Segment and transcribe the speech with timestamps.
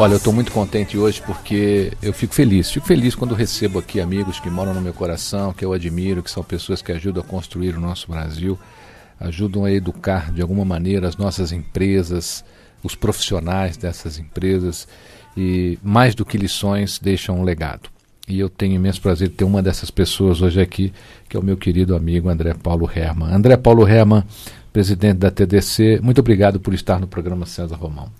[0.00, 2.70] Olha, eu estou muito contente hoje porque eu fico feliz.
[2.70, 6.30] Fico feliz quando recebo aqui amigos que moram no meu coração, que eu admiro, que
[6.30, 8.56] são pessoas que ajudam a construir o nosso Brasil,
[9.18, 12.44] ajudam a educar de alguma maneira as nossas empresas,
[12.80, 14.86] os profissionais dessas empresas
[15.36, 17.90] e, mais do que lições, deixam um legado.
[18.28, 20.92] E eu tenho imenso prazer de ter uma dessas pessoas hoje aqui,
[21.28, 23.34] que é o meu querido amigo André Paulo Herman.
[23.34, 24.22] André Paulo Herman,
[24.72, 28.12] presidente da TDC, muito obrigado por estar no programa César Romão.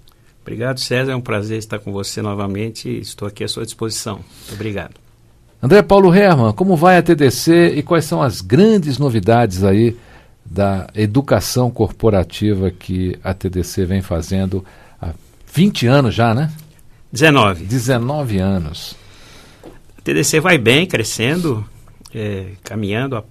[0.42, 1.12] Obrigado, César.
[1.12, 2.88] É um prazer estar com você novamente.
[2.88, 4.20] Estou aqui à sua disposição.
[4.52, 4.94] Obrigado.
[5.62, 9.96] André Paulo Herman, como vai a TDC e quais são as grandes novidades aí
[10.44, 14.64] da educação corporativa que a TDC vem fazendo
[15.00, 15.12] há
[15.52, 16.50] 20 anos já, né?
[17.12, 17.64] 19.
[17.64, 18.96] 19 anos.
[19.98, 21.68] A TDC vai bem, crescendo,
[22.14, 23.22] é, caminhando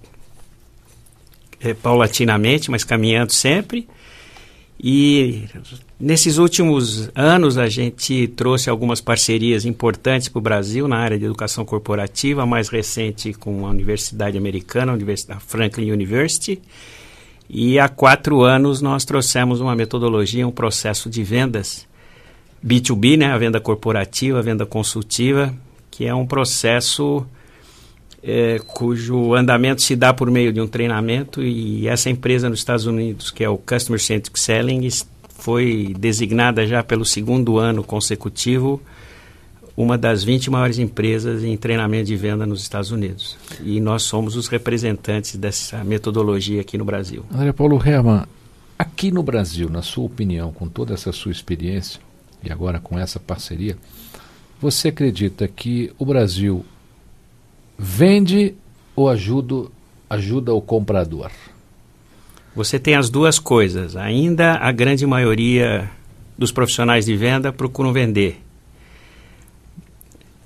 [1.60, 3.88] é, paulatinamente, mas caminhando sempre.
[4.78, 5.44] E
[6.00, 11.24] nesses últimos anos a gente trouxe algumas parcerias importantes para o Brasil na área de
[11.24, 14.96] educação corporativa, a mais recente com a Universidade Americana,
[15.30, 16.60] a Franklin University.
[17.50, 21.86] E há quatro anos nós trouxemos uma metodologia, um processo de vendas
[22.64, 25.54] B2B, né, a venda corporativa, a venda consultiva,
[25.90, 27.24] que é um processo
[28.22, 32.84] é, cujo andamento se dá por meio de um treinamento e essa empresa nos Estados
[32.84, 35.08] Unidos, que é o Customer Centric Selling, es-
[35.38, 38.82] foi designada já pelo segundo ano consecutivo
[39.76, 43.38] uma das 20 maiores empresas em treinamento de venda nos Estados Unidos.
[43.62, 47.24] E nós somos os representantes dessa metodologia aqui no Brasil.
[47.32, 48.24] André Paulo Herman,
[48.76, 52.00] aqui no Brasil, na sua opinião, com toda essa sua experiência
[52.42, 53.78] e agora com essa parceria,
[54.60, 56.66] você acredita que o Brasil
[57.78, 58.56] vende
[58.96, 59.70] ou ajuda,
[60.10, 61.30] ajuda o comprador?
[62.58, 63.94] Você tem as duas coisas.
[63.94, 65.88] Ainda a grande maioria
[66.36, 68.42] dos profissionais de venda procuram vender.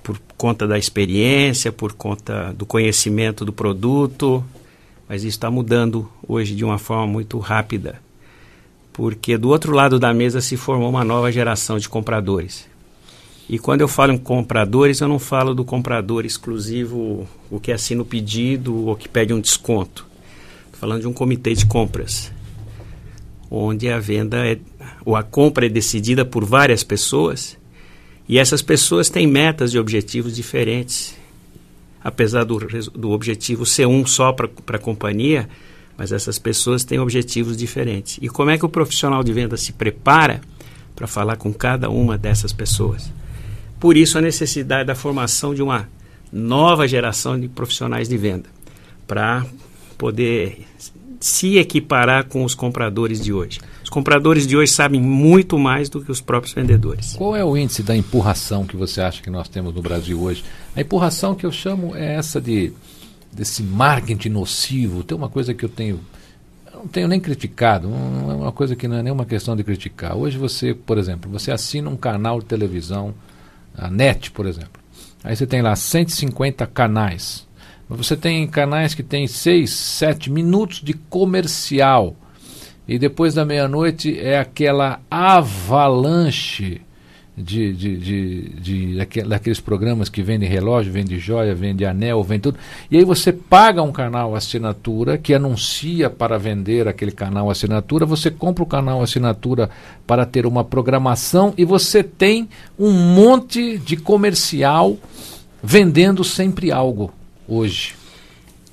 [0.03, 4.45] Por conta da experiência, por conta do conhecimento do produto,
[5.09, 7.99] mas isso está mudando hoje de uma forma muito rápida.
[8.93, 12.67] Porque do outro lado da mesa se formou uma nova geração de compradores.
[13.49, 18.03] E quando eu falo em compradores, eu não falo do comprador exclusivo, o que assina
[18.03, 20.12] o pedido ou que pede um desconto.
[20.83, 22.29] Falando de um comitê de compras,
[23.49, 24.59] onde a venda é,
[25.05, 27.57] ou a compra é decidida por várias pessoas
[28.27, 31.15] e essas pessoas têm metas e objetivos diferentes.
[32.03, 32.59] Apesar do,
[32.93, 35.47] do objetivo ser um só para a companhia,
[35.97, 38.19] mas essas pessoas têm objetivos diferentes.
[38.21, 40.41] E como é que o profissional de venda se prepara
[40.93, 43.09] para falar com cada uma dessas pessoas?
[43.79, 45.87] Por isso a necessidade da formação de uma
[46.29, 48.49] nova geração de profissionais de venda,
[49.07, 49.45] para
[49.97, 50.72] poder
[51.23, 53.61] se equiparar com os compradores de hoje.
[53.81, 57.13] Os compradores de hoje sabem muito mais do que os próprios vendedores.
[57.13, 60.43] Qual é o índice da empurração que você acha que nós temos no Brasil hoje?
[60.75, 62.73] A empurração que eu chamo é essa de
[63.31, 65.01] desse marketing nocivo.
[65.01, 66.01] Tem uma coisa que eu tenho
[66.73, 69.63] não tenho nem criticado, não é uma coisa que não é nem uma questão de
[69.63, 70.17] criticar.
[70.17, 73.13] Hoje você, por exemplo, você assina um canal de televisão,
[73.77, 74.83] a NET, por exemplo.
[75.23, 77.47] Aí você tem lá 150 canais.
[77.89, 82.15] Você tem canais que tem 6, 7 minutos de comercial.
[82.87, 86.81] e depois da meia-noite é aquela avalanche
[87.35, 92.59] de, de, de, de, daqueles programas que vendem relógio, vende joia, vende anel, vende tudo.
[92.91, 98.29] E aí você paga um canal assinatura que anuncia para vender aquele canal assinatura, você
[98.29, 99.69] compra o canal assinatura
[100.05, 102.47] para ter uma programação e você tem
[102.77, 104.97] um monte de comercial
[105.63, 107.11] vendendo sempre algo
[107.53, 107.95] hoje.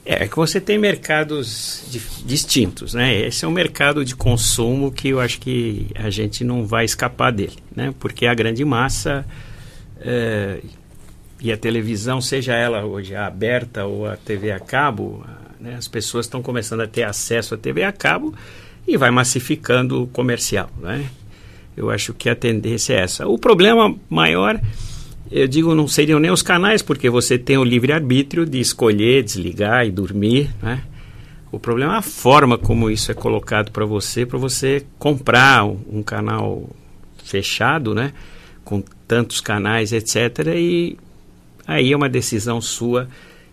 [0.05, 1.85] É, é que você tem mercados
[2.25, 3.27] distintos, né?
[3.27, 7.31] Esse é um mercado de consumo que eu acho que a gente não vai escapar
[7.31, 7.95] dele, né?
[7.99, 9.25] Porque a grande massa
[10.01, 10.61] é,
[11.41, 15.25] e a televisão, seja ela hoje aberta ou a TV a cabo,
[15.59, 15.75] né?
[15.75, 18.35] as pessoas estão começando a ter acesso à TV a cabo
[18.87, 21.07] e vai massificando o comercial, né?
[21.77, 23.27] Eu acho que a tendência é essa.
[23.27, 24.61] O problema maior
[25.31, 29.87] eu digo, não seriam nem os canais, porque você tem o livre-arbítrio de escolher, desligar
[29.87, 30.83] e dormir, né?
[31.53, 35.79] O problema é a forma como isso é colocado para você, para você comprar um,
[35.91, 36.69] um, canal
[37.25, 38.13] fechado, né?
[38.65, 40.47] Com tantos canais, etc.
[40.57, 40.97] E
[41.67, 43.09] aí é uma decisão sua.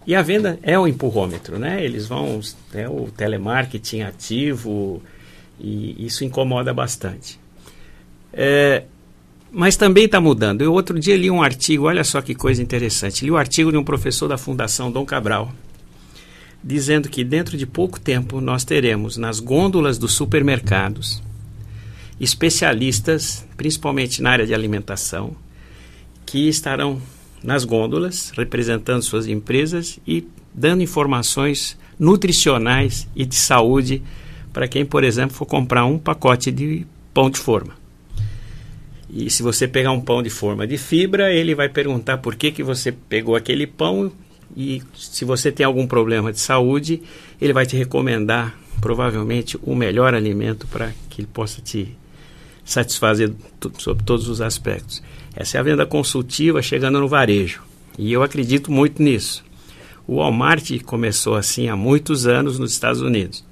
[0.05, 1.83] E a venda é o empurrômetro, né?
[1.83, 2.39] Eles vão,
[2.73, 5.01] é o telemarketing ativo
[5.59, 7.39] e isso incomoda bastante.
[8.31, 8.83] É,
[9.57, 10.61] mas também está mudando.
[10.61, 13.25] Eu outro dia li um artigo, olha só que coisa interessante.
[13.25, 15.51] Li o um artigo de um professor da Fundação Dom Cabral,
[16.63, 21.23] dizendo que dentro de pouco tempo nós teremos nas gôndolas dos supermercados
[22.19, 25.35] especialistas, principalmente na área de alimentação,
[26.23, 27.01] que estarão
[27.43, 34.03] nas gôndolas representando suas empresas e dando informações nutricionais e de saúde
[34.53, 37.86] para quem, por exemplo, for comprar um pacote de pão de forma.
[39.09, 42.51] E se você pegar um pão de forma de fibra, ele vai perguntar por que,
[42.51, 44.11] que você pegou aquele pão
[44.55, 47.01] e se você tem algum problema de saúde,
[47.39, 51.95] ele vai te recomendar provavelmente o melhor alimento para que ele possa te
[52.63, 53.31] satisfazer
[53.77, 55.01] sobre todos os aspectos.
[55.35, 57.61] Essa é a venda consultiva chegando no varejo.
[57.97, 59.43] E eu acredito muito nisso.
[60.07, 63.43] O Walmart começou assim há muitos anos nos Estados Unidos.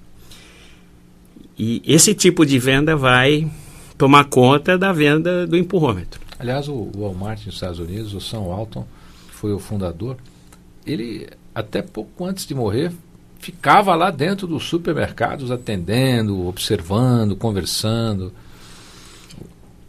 [1.57, 3.49] E esse tipo de venda vai
[3.97, 6.19] tomar conta da venda do empurrômetro.
[6.37, 8.85] Aliás, o Walmart nos Estados Unidos, o Sam Walton,
[9.27, 10.17] que foi o fundador,
[10.85, 12.91] ele até pouco antes de morrer
[13.45, 18.33] ficava lá dentro dos supermercados atendendo, observando, conversando.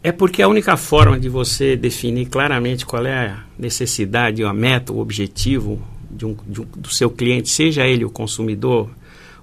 [0.03, 4.93] É porque a única forma de você definir claramente qual é a necessidade, a meta,
[4.93, 5.81] o objetivo
[6.11, 8.91] de um, de um, do seu cliente, seja ele o consumidor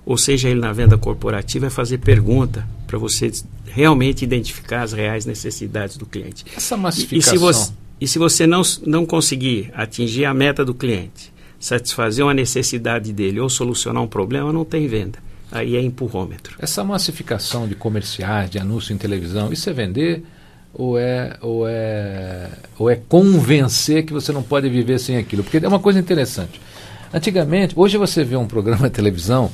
[0.06, 3.30] ou seja ele na venda corporativa, é fazer pergunta para você
[3.66, 6.44] realmente identificar as reais necessidades do cliente.
[6.56, 7.32] Essa massificação.
[7.32, 11.32] E, e se você, e se você não, não conseguir atingir a meta do cliente,
[11.58, 15.18] satisfazer uma necessidade dele ou solucionar um problema, não tem venda.
[15.50, 16.56] Aí é empurrômetro.
[16.58, 20.24] Essa massificação de comerciais, de anúncio em televisão, isso é vender
[20.74, 25.44] ou é, ou é, ou é convencer que você não pode viver sem aquilo?
[25.44, 26.60] Porque é uma coisa interessante.
[27.12, 29.50] Antigamente, hoje você vê um programa de televisão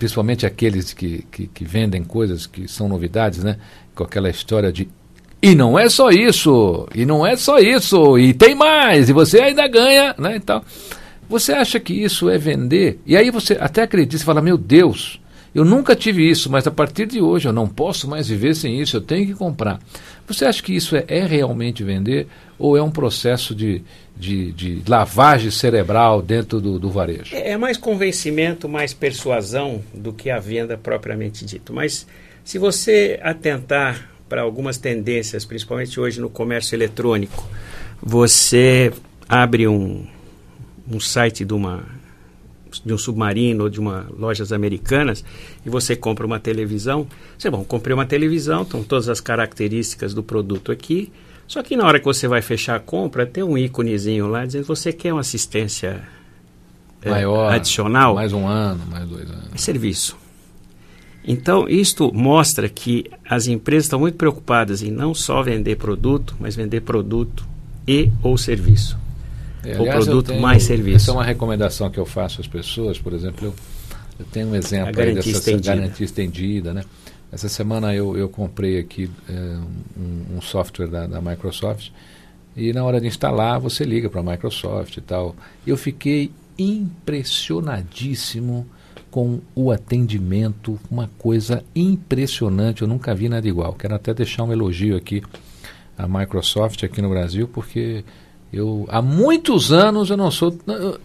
[0.00, 3.58] principalmente aqueles que, que, que, vendem coisas que são novidades, né?
[3.94, 4.88] Com aquela história de
[5.42, 9.40] e não é só isso, e não é só isso, e tem mais, e você
[9.40, 10.36] ainda ganha, né?
[10.36, 10.62] Então,
[11.28, 13.00] você acha que isso é vender?
[13.06, 15.18] E aí você até acredita, você fala, meu Deus,
[15.54, 18.80] eu nunca tive isso, mas a partir de hoje eu não posso mais viver sem
[18.80, 19.78] isso, eu tenho que comprar.
[20.32, 23.82] Você acha que isso é, é realmente vender ou é um processo de,
[24.16, 27.34] de, de lavagem cerebral dentro do, do, varejo?
[27.34, 31.72] É, é mais convencimento, mais persuasão do que a venda propriamente dito.
[31.72, 32.06] Mas
[32.44, 37.44] se você atentar para algumas tendências, principalmente hoje no comércio eletrônico,
[38.00, 38.92] você
[39.28, 40.06] abre um,
[40.88, 41.84] um site de uma
[42.84, 45.24] de um submarino ou de uma lojas americanas
[45.64, 47.06] e você compra uma televisão,
[47.38, 51.12] você bom, comprei uma televisão, estão todas as características do produto aqui.
[51.46, 54.64] Só que na hora que você vai fechar a compra, tem um íconezinho lá dizendo
[54.66, 56.00] você quer uma assistência
[57.02, 59.48] é, maior, adicional, mais um ano, mais dois anos.
[59.54, 60.16] É serviço.
[61.24, 66.56] Então, isto mostra que as empresas estão muito preocupadas em não só vender produto, mas
[66.56, 67.46] vender produto
[67.86, 68.99] e ou serviço.
[69.64, 70.96] É, o produto tenho, mais serviço.
[70.96, 73.54] Essa é uma recomendação que eu faço às pessoas, por exemplo, eu,
[74.18, 75.74] eu tenho um exemplo dessa estendida.
[75.74, 76.84] garantia estendida, né?
[77.32, 81.90] Essa semana eu, eu comprei aqui é, um, um, software da, da, Microsoft
[82.56, 85.36] e na hora de instalar você liga para a Microsoft e tal.
[85.64, 88.66] Eu fiquei impressionadíssimo
[89.10, 93.74] com o atendimento, uma coisa impressionante, eu nunca vi nada igual.
[93.74, 95.22] Quero até deixar um elogio aqui
[95.96, 98.04] à Microsoft aqui no Brasil, porque
[98.52, 100.56] eu há muitos anos eu não sou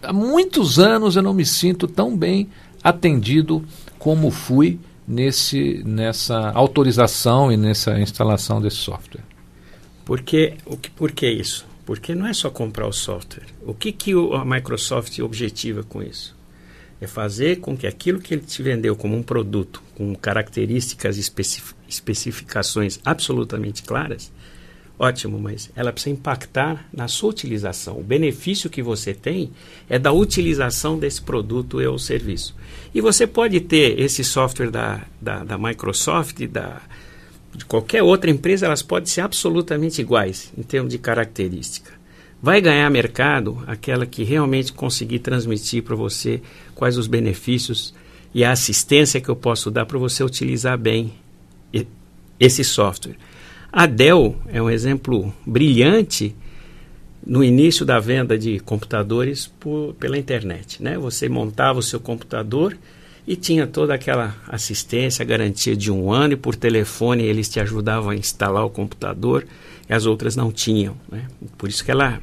[0.02, 2.48] há muitos anos eu não me sinto tão bem
[2.82, 3.64] atendido
[3.98, 9.22] como fui nesse, nessa autorização e nessa instalação desse software?
[10.04, 11.66] Porque, o que, por que isso?
[11.84, 13.46] Porque não é só comprar o software.
[13.64, 16.34] O que, que a Microsoft objetiva com isso?
[17.00, 21.20] É fazer com que aquilo que ele te vendeu como um produto, com características e
[21.20, 24.32] especific, especificações absolutamente claras,
[24.98, 27.98] ótimo, mas ela precisa impactar na sua utilização.
[27.98, 29.50] O benefício que você tem
[29.88, 32.54] é da utilização desse produto ou serviço.
[32.94, 36.80] E você pode ter esse software da, da, da Microsoft, da,
[37.54, 41.92] de qualquer outra empresa, elas podem ser absolutamente iguais em termos de característica.
[42.42, 46.40] Vai ganhar mercado aquela que realmente conseguir transmitir para você
[46.74, 47.94] quais os benefícios
[48.34, 51.12] e a assistência que eu posso dar para você utilizar bem
[52.38, 53.16] esse software.
[53.76, 56.34] A Dell é um exemplo brilhante
[57.26, 60.82] no início da venda de computadores por, pela internet.
[60.82, 60.96] Né?
[60.96, 62.74] Você montava o seu computador
[63.26, 68.08] e tinha toda aquela assistência, garantia de um ano, e por telefone eles te ajudavam
[68.08, 69.46] a instalar o computador,
[69.86, 70.96] e as outras não tinham.
[71.12, 71.26] Né?
[71.58, 72.18] Por isso que ela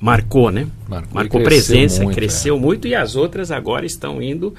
[0.00, 0.66] marcou, né?
[0.88, 2.58] Marcou, marcou presença, muito, cresceu é.
[2.58, 4.54] muito, e as outras agora estão indo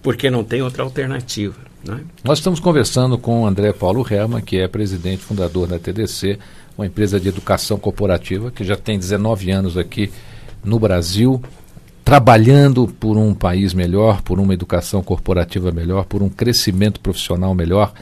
[0.00, 1.71] porque não tem outra alternativa.
[1.84, 2.00] Né?
[2.22, 6.38] Nós estamos conversando com o André Paulo Herman, que é presidente fundador da TDC,
[6.76, 10.10] uma empresa de educação corporativa que já tem 19 anos aqui
[10.64, 11.42] no Brasil,
[12.04, 17.92] trabalhando por um país melhor, por uma educação corporativa melhor, por um crescimento profissional melhor.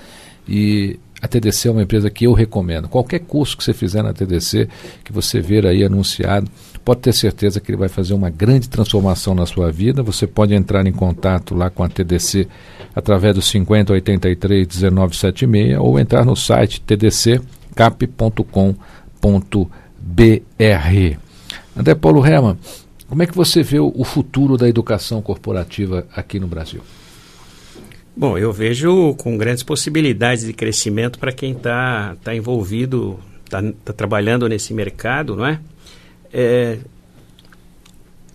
[0.48, 2.88] E a TDC é uma empresa que eu recomendo.
[2.88, 4.68] Qualquer curso que você fizer na TDC,
[5.04, 6.50] que você ver aí anunciado,
[6.84, 10.02] pode ter certeza que ele vai fazer uma grande transformação na sua vida.
[10.02, 12.48] Você pode entrar em contato lá com a TDC
[12.94, 17.40] através do 5083 1976 ou entrar no site tdccap.com.br.
[21.76, 22.56] André Paulo Herman,
[23.08, 26.80] como é que você vê o futuro da educação corporativa aqui no Brasil?
[28.16, 33.92] Bom, eu vejo com grandes possibilidades de crescimento para quem está tá envolvido, está tá
[33.92, 35.58] trabalhando nesse mercado, não é?
[36.32, 36.78] É?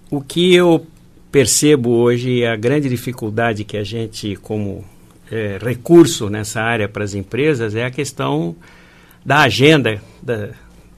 [0.10, 0.86] O que eu
[1.32, 4.86] percebo hoje é a grande dificuldade que a gente, como
[5.32, 8.56] é, recurso nessa área para as empresas, é a questão
[9.25, 10.50] da agenda da,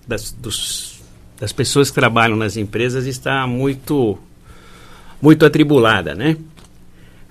[0.07, 0.97] das, dos
[1.39, 4.17] das pessoas que trabalham nas empresas está muito
[5.21, 6.37] muito atribulada, né?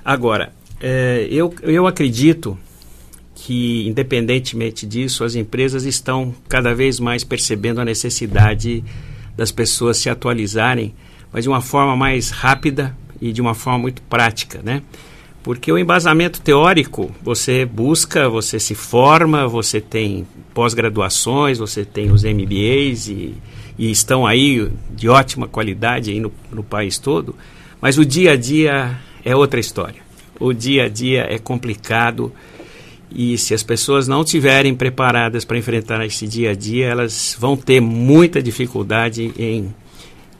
[0.04, 2.58] Agora, é, eu, eu acredito
[3.35, 8.82] que, independentemente disso, as empresas estão cada vez mais percebendo a necessidade
[9.36, 10.94] das pessoas se atualizarem,
[11.32, 14.82] mas de uma forma mais rápida e de uma forma muito prática, né?
[15.42, 22.24] Porque o embasamento teórico, você busca, você se forma, você tem pós-graduações, você tem os
[22.24, 23.34] MBAs e
[23.78, 27.34] e estão aí de ótima qualidade aí no, no país todo,
[27.80, 30.00] mas o dia a dia é outra história.
[30.40, 32.32] O dia a dia é complicado
[33.10, 37.56] e se as pessoas não estiverem preparadas para enfrentar esse dia a dia, elas vão
[37.56, 39.72] ter muita dificuldade em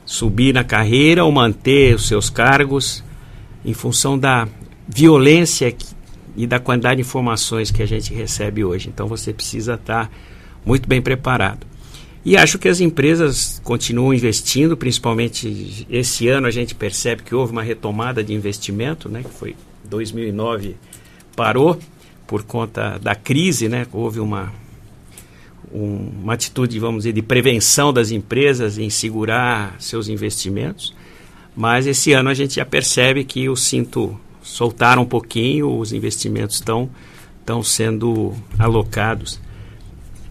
[0.05, 3.03] subir na carreira ou manter os seus cargos
[3.63, 4.47] em função da
[4.87, 5.75] violência
[6.35, 8.89] e da quantidade de informações que a gente recebe hoje.
[8.89, 10.11] Então você precisa estar
[10.65, 11.65] muito bem preparado.
[12.23, 17.53] E acho que as empresas continuam investindo, principalmente esse ano a gente percebe que houve
[17.53, 19.55] uma retomada de investimento, né, que foi
[19.85, 20.75] 2009
[21.35, 21.79] parou
[22.27, 24.53] por conta da crise, né, houve uma
[25.73, 30.95] um, uma atitude, vamos dizer, de prevenção das empresas em segurar seus investimentos.
[31.55, 36.57] Mas esse ano a gente já percebe que o cinto soltaram um pouquinho, os investimentos
[36.57, 36.89] estão
[37.41, 39.39] estão sendo alocados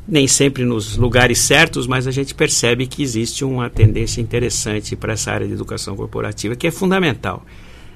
[0.06, 5.14] nem sempre nos lugares certos, mas a gente percebe que existe uma tendência interessante para
[5.14, 7.44] essa área de educação corporativa, que é fundamental.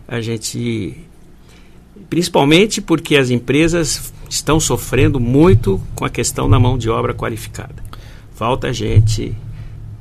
[0.09, 0.97] A gente,
[2.11, 7.76] principalmente porque as empresas estão sofrendo muito com a questão da mão de obra qualificada.
[8.35, 9.35] Falta gente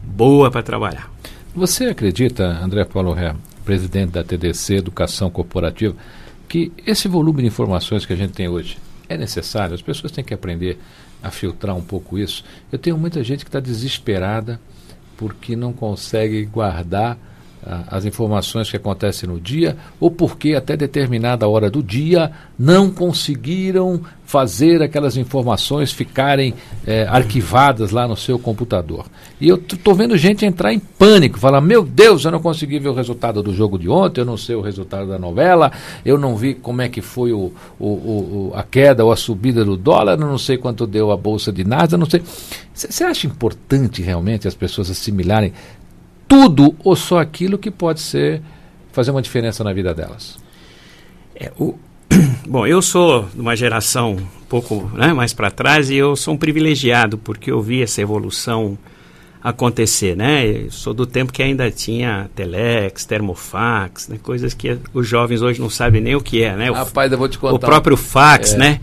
[0.04, 1.12] boa para trabalhar.
[1.56, 5.96] Você acredita, André Paulo Ré, presidente da TDC Educação Corporativa,
[6.48, 9.76] que esse volume de informações que a gente tem hoje é necessário?
[9.76, 10.80] As pessoas têm que aprender
[11.22, 12.44] a filtrar um pouco isso.
[12.72, 14.60] Eu tenho muita gente que está desesperada
[15.16, 17.18] porque não consegue guardar
[17.88, 24.02] as informações que acontecem no dia, ou porque até determinada hora do dia não conseguiram
[24.26, 26.54] fazer aquelas informações ficarem
[26.86, 29.06] é, arquivadas lá no seu computador.
[29.42, 32.90] E eu estou vendo gente entrar em pânico, falar: Meu Deus, eu não consegui ver
[32.90, 35.72] o resultado do jogo de ontem, eu não sei o resultado da novela,
[36.06, 39.66] eu não vi como é que foi o, o, o a queda ou a subida
[39.66, 42.22] do dólar, eu não sei quanto deu a bolsa de Nasdaq, não sei.
[42.72, 45.52] Você acha importante realmente as pessoas assimilarem
[46.30, 48.42] tudo ou só aquilo que pode ser
[48.94, 50.38] fazer uma diferença na vida delas?
[51.36, 51.76] É, o,
[52.48, 56.36] Bom, eu sou de uma geração um pouco né, mais para trás e eu sou
[56.36, 58.78] um privilegiado porque eu vi essa evolução
[59.42, 60.46] acontecer, né?
[60.66, 64.20] Eu sou do tempo que ainda tinha telex, termofax, né?
[64.22, 66.70] coisas que os jovens hoje não sabem nem o que é, né?
[66.70, 67.56] O, Rapaz, eu vou te contar.
[67.56, 68.58] O próprio fax, é.
[68.58, 68.82] né?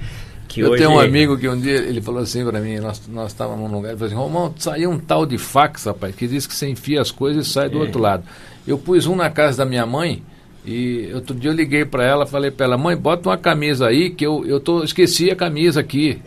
[0.56, 0.84] Que eu hoje...
[0.84, 3.76] tenho um amigo que um dia ele falou assim para mim, nós, nós estávamos num
[3.76, 6.66] lugar, ele falou assim, Romão, saiu um tal de fax, rapaz, que diz que você
[6.66, 7.80] enfia as coisas e sai do é.
[7.82, 8.24] outro lado.
[8.66, 10.22] Eu pus um na casa da minha mãe
[10.64, 14.08] e outro dia eu liguei para ela, falei para ela, mãe, bota uma camisa aí
[14.08, 16.22] que eu, eu tô, esqueci a camisa aqui.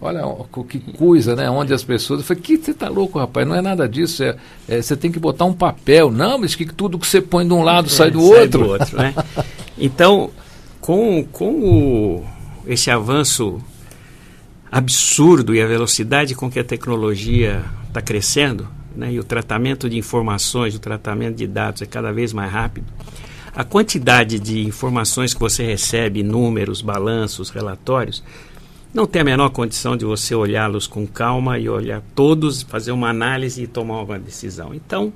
[0.00, 0.22] Olha
[0.70, 1.50] que coisa, né?
[1.50, 2.20] Onde as pessoas.
[2.20, 3.46] Eu falei, que você tá louco, rapaz?
[3.46, 4.22] Não é nada disso.
[4.24, 6.10] É, é, você tem que botar um papel.
[6.10, 8.64] Não, mas que tudo que você põe de um lado é, sai do sai outro.
[8.64, 9.14] Do outro né?
[9.78, 10.30] Então,
[10.80, 12.24] com, com o,
[12.66, 13.62] esse avanço
[14.70, 19.96] absurdo e a velocidade com que a tecnologia está crescendo, né, e o tratamento de
[19.96, 22.86] informações, o tratamento de dados é cada vez mais rápido,
[23.54, 28.22] a quantidade de informações que você recebe, números, balanços, relatórios,
[28.92, 33.08] não tem a menor condição de você olhá-los com calma e olhar todos, fazer uma
[33.10, 34.74] análise e tomar uma decisão.
[34.74, 35.12] Então,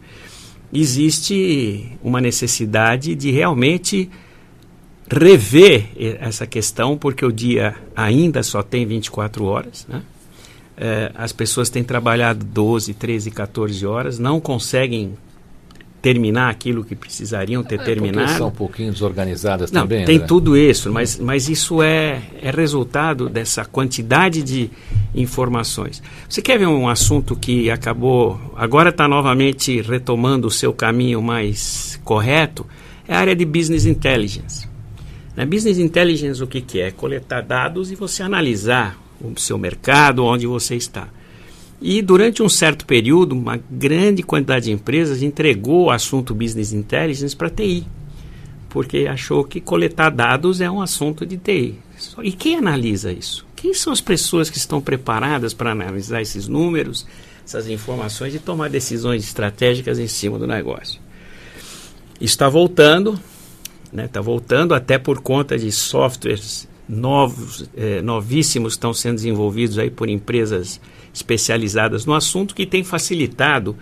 [0.72, 4.10] existe uma necessidade de realmente
[5.10, 5.88] rever
[6.20, 10.02] essa questão, porque o dia ainda só tem 24 horas, né?
[10.82, 15.14] É, as pessoas têm trabalhado 12, 13, 14 horas, não conseguem
[16.00, 18.38] terminar aquilo que precisariam ter é, terminado.
[18.38, 20.06] São um pouquinho desorganizadas Não, também.
[20.06, 20.24] Tem né?
[20.26, 24.70] tudo isso, mas, mas isso é, é resultado dessa quantidade de
[25.14, 26.02] informações.
[26.28, 32.00] Você quer ver um assunto que acabou, agora está novamente retomando o seu caminho mais
[32.04, 32.66] correto?
[33.06, 34.69] É a área de business intelligence.
[35.40, 36.88] Na business intelligence, o que, que é?
[36.88, 36.90] é?
[36.90, 41.08] Coletar dados e você analisar o seu mercado, onde você está.
[41.80, 47.34] E durante um certo período, uma grande quantidade de empresas entregou o assunto Business Intelligence
[47.34, 47.86] para TI,
[48.68, 51.78] porque achou que coletar dados é um assunto de TI.
[52.22, 53.46] E quem analisa isso?
[53.56, 57.06] Quem são as pessoas que estão preparadas para analisar esses números,
[57.42, 61.00] essas informações e tomar decisões estratégicas em cima do negócio?
[62.20, 63.18] Está voltando,
[63.90, 69.78] está né, tá voltando até por conta de softwares novos, eh, novíssimos estão sendo desenvolvidos
[69.78, 70.80] aí por empresas
[71.14, 73.76] especializadas no assunto que tem facilitado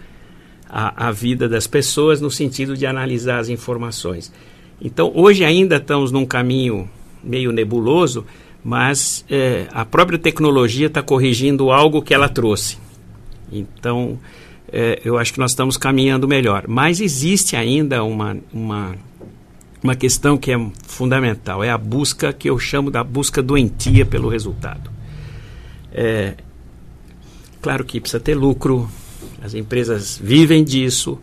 [0.68, 4.32] a, a vida das pessoas no sentido de analisar as informações.
[4.80, 6.88] Então, hoje ainda estamos num caminho
[7.22, 8.24] meio nebuloso,
[8.62, 12.78] mas é, a própria tecnologia está corrigindo algo que ela trouxe.
[13.50, 14.18] Então,
[14.70, 16.64] é, eu acho que nós estamos caminhando melhor.
[16.68, 18.94] Mas existe ainda uma, uma,
[19.82, 24.28] uma questão que é fundamental: é a busca que eu chamo da busca doentia pelo
[24.28, 24.90] resultado.
[25.92, 26.34] É,
[27.60, 28.88] Claro que precisa ter lucro,
[29.42, 31.18] as empresas vivem disso,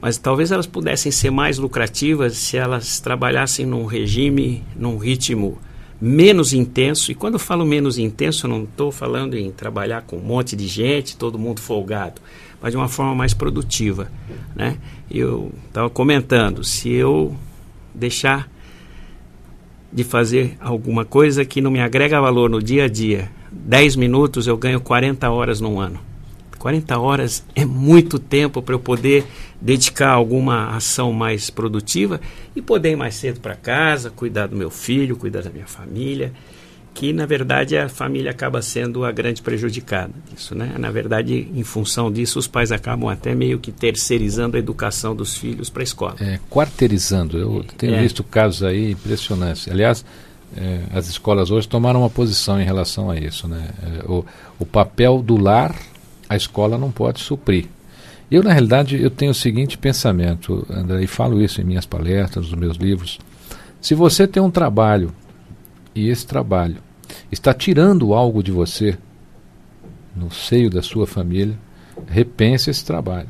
[0.00, 5.58] mas talvez elas pudessem ser mais lucrativas se elas trabalhassem num regime, num ritmo
[6.00, 7.10] menos intenso.
[7.10, 10.54] E quando eu falo menos intenso, eu não estou falando em trabalhar com um monte
[10.54, 12.20] de gente, todo mundo folgado,
[12.62, 14.10] mas de uma forma mais produtiva.
[14.54, 14.78] Né?
[15.10, 17.36] Eu estava comentando, se eu
[17.94, 18.50] deixar
[19.92, 24.46] de fazer alguma coisa que não me agrega valor no dia a dia 10 minutos
[24.46, 26.00] eu ganho 40 horas num ano.
[26.58, 29.24] 40 horas é muito tempo para eu poder
[29.60, 32.20] dedicar alguma ação mais produtiva
[32.56, 36.32] e poder ir mais cedo para casa, cuidar do meu filho, cuidar da minha família,
[36.94, 40.76] que na verdade a família acaba sendo a grande prejudicada disso, né?
[40.78, 45.36] Na verdade, em função disso, os pais acabam até meio que terceirizando a educação dos
[45.36, 46.14] filhos para a escola.
[46.20, 47.36] É, quarteirizando.
[47.36, 48.00] Eu tenho é.
[48.00, 49.66] visto casos aí impressionantes.
[49.66, 50.04] Aliás,
[50.56, 53.48] é, as escolas hoje tomaram uma posição em relação a isso.
[53.48, 53.70] Né?
[53.82, 54.24] É, o,
[54.60, 55.74] o papel do lar,
[56.28, 57.66] a escola não pode suprir.
[58.30, 62.50] Eu, na realidade, eu tenho o seguinte pensamento, André, e falo isso em minhas palestras,
[62.50, 63.18] nos meus livros.
[63.80, 65.12] Se você tem um trabalho
[65.94, 66.76] e esse trabalho
[67.30, 68.98] está tirando algo de você
[70.14, 71.58] no seio da sua família,
[72.06, 73.28] repense esse trabalho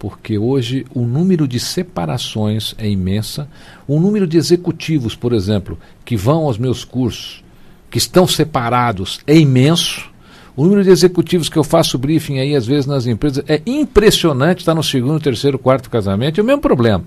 [0.00, 3.46] porque hoje o número de separações é imensa.
[3.86, 7.44] O número de executivos, por exemplo, que vão aos meus cursos,
[7.90, 10.10] que estão separados, é imenso.
[10.56, 14.60] O número de executivos que eu faço briefing aí, às vezes, nas empresas, é impressionante,
[14.60, 17.04] está no segundo, terceiro, quarto casamento, é o mesmo problema.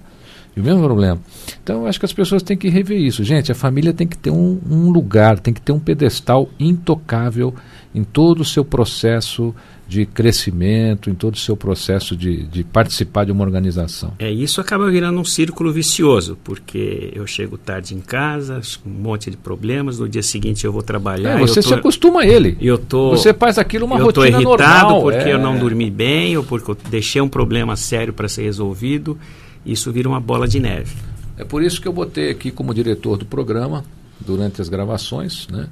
[0.56, 1.20] E o mesmo problema.
[1.64, 3.24] Então, eu acho que as pessoas têm que rever isso.
[3.24, 7.54] Gente, a família tem que ter um, um lugar, tem que ter um pedestal intocável
[7.94, 9.54] em todo o seu processo
[9.88, 14.14] de crescimento, em todo o seu processo de, de participar de uma organização.
[14.18, 19.30] É, isso acaba virando um círculo vicioso, porque eu chego tarde em casa, um monte
[19.30, 21.38] de problemas, no dia seguinte eu vou trabalhar.
[21.38, 22.58] É, você tô, se acostuma a ele.
[22.60, 24.42] Eu tô, você faz aquilo uma rotina normal.
[24.42, 25.34] Eu estou irritado porque é.
[25.34, 29.18] eu não dormi bem, ou porque eu deixei um problema sério para ser resolvido,
[29.66, 30.96] isso vira uma bola de neve.
[31.38, 33.84] É por isso que eu botei aqui como diretor do programa
[34.20, 35.68] durante as gravações, né?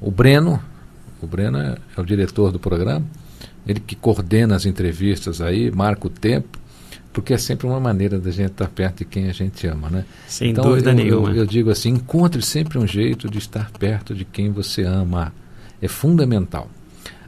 [0.00, 0.62] O Breno,
[1.22, 3.04] o Breno é, é o diretor do programa,
[3.66, 6.58] ele que coordena as entrevistas aí, marca o tempo,
[7.12, 10.04] porque é sempre uma maneira da gente estar perto de quem a gente ama, né?
[10.28, 11.30] Sem então, dúvida eu, nenhuma.
[11.30, 15.32] Eu, eu digo assim, encontre sempre um jeito de estar perto de quem você ama.
[15.82, 16.70] É fundamental.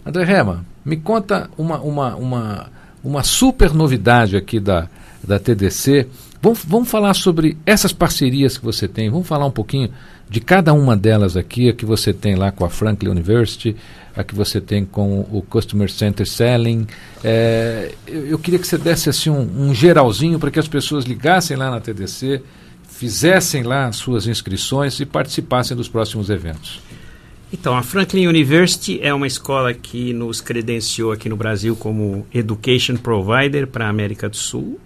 [0.04, 2.70] André Rema, me conta uma, uma, uma,
[3.02, 4.88] uma super novidade aqui da,
[5.22, 6.08] da TDC.
[6.40, 9.08] Vamos, vamos falar sobre essas parcerias que você tem.
[9.08, 9.90] Vamos falar um pouquinho
[10.28, 13.76] de cada uma delas aqui, a que você tem lá com a Franklin University,
[14.16, 16.86] a que você tem com o Customer Center Selling.
[17.22, 21.04] É, eu, eu, queria que você desse assim um, um geralzinho para que as pessoas
[21.04, 22.42] ligassem lá na TDC,
[22.88, 26.80] fizessem lá suas inscrições e participassem dos próximos eventos.
[27.52, 32.96] Então, a Franklin University é uma escola que nos credenciou aqui no Brasil como Education
[32.96, 34.80] Provider para a América do Sul.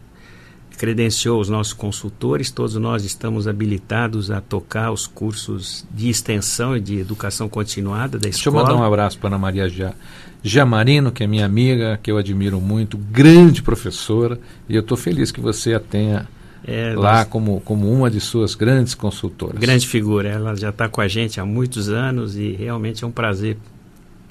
[0.77, 6.81] Credenciou os nossos consultores, todos nós estamos habilitados a tocar os cursos de extensão e
[6.81, 8.31] de educação continuada da escola.
[8.31, 9.95] Deixa eu mandar um abraço para Ana Maria ja,
[10.43, 15.33] Jamarino, que é minha amiga, que eu admiro muito, grande professora, e eu estou feliz
[15.33, 16.29] que você a tenha
[16.67, 17.29] é, lá nós...
[17.29, 19.59] como, como uma de suas grandes consultoras.
[19.59, 23.12] Grande figura, ela já está com a gente há muitos anos e realmente é um
[23.12, 23.57] prazer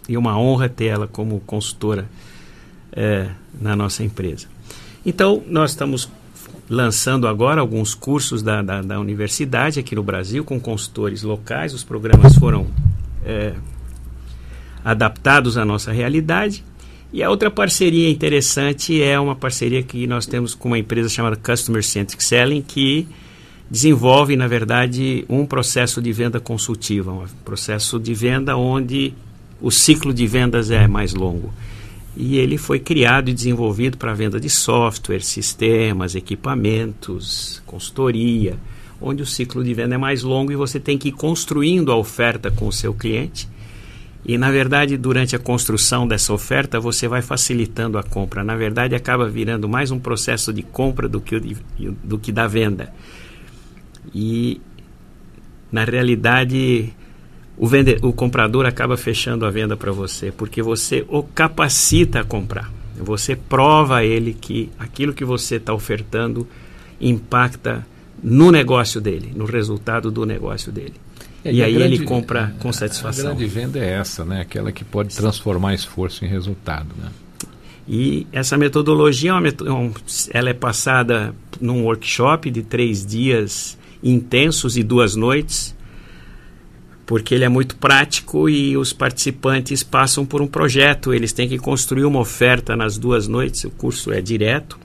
[0.08, 2.06] e uma honra ter ela como consultora
[2.92, 3.30] é,
[3.60, 4.48] na nossa empresa.
[5.06, 6.10] Então, nós estamos
[6.70, 11.74] lançando agora alguns cursos da, da, da, universidade aqui no Brasil com consultores locais.
[11.74, 12.68] Os programas foram
[13.24, 13.54] é,
[14.84, 16.64] adaptados à nossa realidade
[17.16, 21.38] e a outra parceria interessante é uma parceria que nós temos com uma empresa chamada
[21.38, 23.08] Customer Centric Selling, que
[23.72, 29.14] desenvolve, na verdade, um processo de venda consultiva, um processo de venda onde
[29.62, 31.54] o ciclo de vendas é mais longo.
[32.16, 38.58] E ele foi criado e desenvolvido para a venda de software, sistemas, equipamentos, consultoria,
[39.02, 41.96] onde o ciclo de venda é mais longo e você tem que ir construindo a
[41.96, 43.50] oferta com o seu cliente
[44.26, 48.44] e na verdade, durante a construção dessa oferta, você vai facilitando a compra.
[48.44, 51.56] Na verdade, acaba virando mais um processo de compra do que,
[52.04, 52.92] do que da venda.
[54.14, 54.60] E
[55.72, 56.92] na realidade,
[57.58, 62.24] o, vende, o comprador acaba fechando a venda para você, porque você o capacita a
[62.24, 62.72] comprar.
[62.98, 66.48] Você prova a ele que aquilo que você está ofertando
[67.00, 67.86] impacta
[68.24, 70.94] no negócio dele, no resultado do negócio dele.
[71.44, 73.32] É, e, aí grande, ele compra com satisfação.
[73.32, 74.42] A grande venda é essa, né?
[74.42, 77.10] Aquela que pode transformar esforço em resultado, né?
[77.88, 85.16] E essa metodologia, é ela é passada num workshop de três dias intensos e duas
[85.16, 85.75] noites,
[87.06, 91.14] porque ele é muito prático e os participantes passam por um projeto.
[91.14, 93.64] Eles têm que construir uma oferta nas duas noites.
[93.64, 94.80] O curso é direto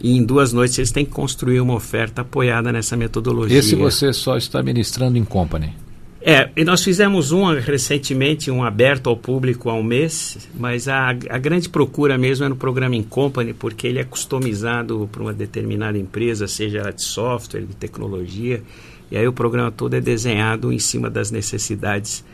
[0.00, 3.58] e em duas noites eles têm que construir uma oferta apoiada nessa metodologia.
[3.58, 5.74] Esse você só está ministrando em company?
[6.20, 11.10] É, e nós fizemos um recentemente, um aberto ao público há um mês, mas a,
[11.10, 15.32] a grande procura mesmo é no programa em company, porque ele é customizado para uma
[15.32, 18.62] determinada empresa, seja ela de software, de tecnologia,
[19.10, 22.24] e aí o programa todo é desenhado em cima das necessidades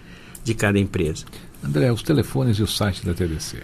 [0.42, 1.24] de cada empresa.
[1.62, 3.58] André, os telefones e o site da TDC.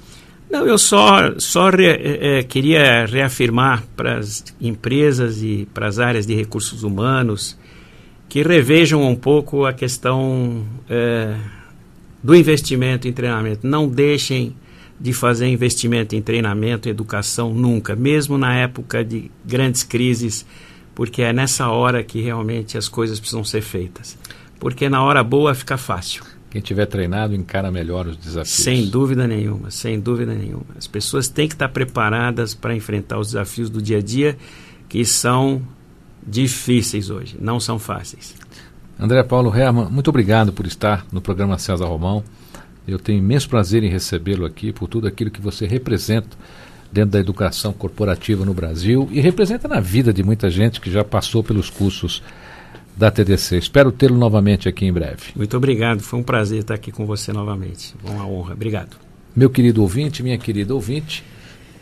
[0.49, 6.25] Não, eu só, só re, é, queria reafirmar para as empresas e para as áreas
[6.25, 7.57] de recursos humanos
[8.27, 11.35] que revejam um pouco a questão é,
[12.23, 13.65] do investimento em treinamento.
[13.65, 14.55] Não deixem
[14.99, 20.45] de fazer investimento em treinamento educação nunca, mesmo na época de grandes crises,
[20.93, 24.17] porque é nessa hora que realmente as coisas precisam ser feitas.
[24.59, 26.23] Porque na hora boa fica fácil.
[26.49, 28.63] Quem tiver treinado encara melhor os desafios.
[28.63, 30.65] Sem dúvida nenhuma, sem dúvida nenhuma.
[30.77, 34.35] As pessoas têm que estar preparadas para enfrentar os desafios do dia a dia,
[34.87, 35.61] que são
[36.25, 38.35] difíceis hoje, não são fáceis.
[38.99, 42.23] André Paulo Herman, muito obrigado por estar no programa César Romão.
[42.87, 46.35] Eu tenho imenso prazer em recebê-lo aqui por tudo aquilo que você representa
[46.91, 51.03] dentro da educação corporativa no Brasil e representa na vida de muita gente que já
[51.03, 52.23] passou pelos cursos
[52.99, 53.57] da TDC.
[53.57, 55.31] Espero tê-lo novamente aqui em breve.
[55.33, 57.95] Muito obrigado, foi um prazer estar aqui com você novamente.
[58.03, 58.97] Uma honra, obrigado.
[59.33, 61.23] Meu querido ouvinte, minha querida ouvinte,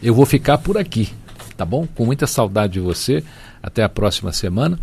[0.01, 1.09] eu vou ficar por aqui,
[1.57, 1.87] tá bom?
[1.95, 3.23] Com muita saudade de você.
[3.63, 4.79] Até a próxima semana.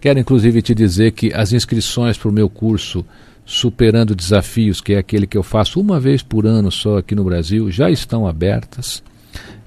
[0.00, 3.04] Quero inclusive te dizer que as inscrições para o meu curso
[3.44, 7.22] Superando Desafios, que é aquele que eu faço uma vez por ano só aqui no
[7.22, 9.02] Brasil, já estão abertas.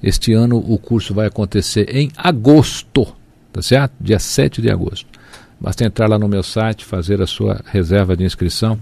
[0.02, 3.14] Este ano o curso vai acontecer em agosto,
[3.52, 3.94] tá certo?
[4.02, 5.13] Dia 7 de agosto.
[5.64, 8.78] Basta entrar lá no meu site, fazer a sua reserva de inscrição.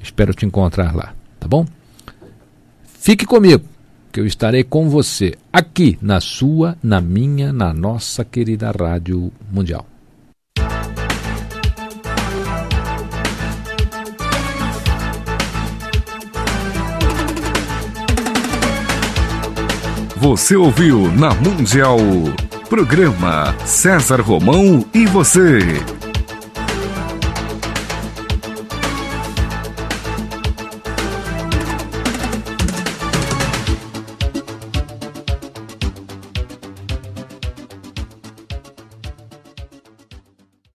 [0.00, 1.66] Espero te encontrar lá, tá bom?
[2.84, 3.64] Fique comigo,
[4.12, 9.84] que eu estarei com você aqui na sua, na minha, na nossa querida Rádio Mundial.
[20.18, 21.98] Você ouviu na Mundial.
[22.70, 25.58] Programa César Romão e você.